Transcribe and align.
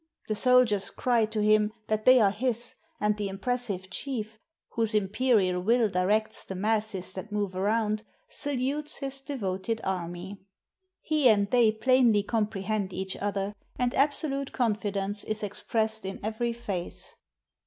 The 0.27 0.33
soldiers 0.33 0.89
cry 0.89 1.25
to 1.25 1.41
him 1.43 1.73
that 1.85 2.05
they 2.05 2.19
are 2.19 2.31
his, 2.31 2.73
and 2.99 3.15
the 3.15 3.29
impressive 3.29 3.87
Chief, 3.91 4.39
whose 4.69 4.95
imperial 4.95 5.61
will 5.61 5.89
directs 5.89 6.43
the 6.43 6.55
masses 6.55 7.13
that 7.13 7.31
move 7.31 7.55
around, 7.55 8.01
salutes 8.27 8.95
his 8.97 9.21
devoted 9.21 9.79
army. 9.83 10.41
He 11.03 11.29
and 11.29 11.51
they 11.51 11.71
plainly 11.71 12.23
comprehend 12.23 12.93
each 12.93 13.15
other, 13.17 13.53
and 13.77 13.93
absolute 13.93 14.51
confidence 14.51 15.23
is 15.23 15.43
expressed 15.43 16.03
in 16.03 16.19
every 16.25 16.51
face." 16.53 17.13